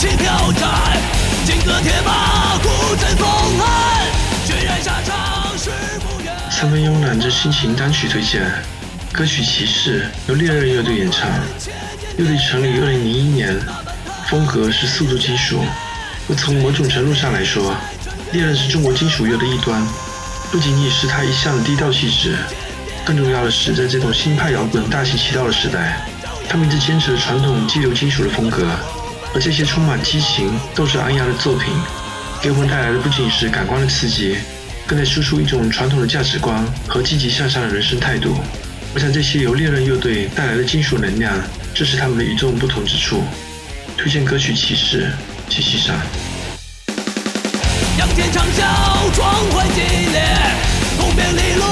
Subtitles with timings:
[0.00, 0.96] 起挑战，
[1.44, 2.72] 金戈铁马，风，
[4.82, 5.58] 下场。
[6.50, 8.50] 三分慵懒之心情单曲推荐，
[9.12, 11.28] 歌曲《骑士》由猎人乐队演唱，
[12.16, 13.54] 乐队成立于二零零一年，
[14.30, 15.62] 风格是速度金属。
[16.34, 17.76] 从某种程度上来说，
[18.32, 19.86] 猎人是中国金属乐的一端，
[20.50, 22.36] 不仅仅是他一向的低调气质，
[23.04, 26.00] 更重要的是在这种新派摇滚大行其道的时代，
[26.48, 28.66] 他们一直坚持传统激流金属的风格。
[29.34, 31.72] 而这些充满激情、斗志昂扬的作品，
[32.42, 34.36] 给我们带来的不仅是感官的刺激。
[34.86, 38.34] 更在输出一种传统的价值观和积极向上的人生态度。
[38.92, 41.32] 我想这些由猎人乐队带来的金属能量，
[41.72, 43.22] 正是他们的与众不同之处。
[43.96, 45.02] 推荐歌曲《骑士》，
[45.48, 45.94] 继续上。
[47.98, 50.22] 仰天长啸，壮怀激烈，
[50.98, 51.64] 通遍利路，